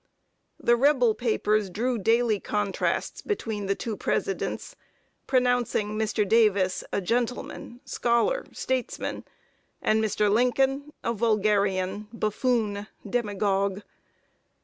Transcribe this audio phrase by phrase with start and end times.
[0.59, 4.75] The Rebel papers drew daily contrasts between the two Presidents,
[5.27, 6.27] pronouncing Mr.
[6.27, 9.25] Davis a gentleman, scholar, statesman;
[9.79, 10.27] and Mr.
[10.27, 13.83] Lincoln a vulgarian, buffoon, demagogue.